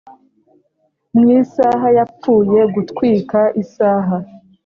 [1.17, 4.15] mu isaha yapfuye gutwika isaha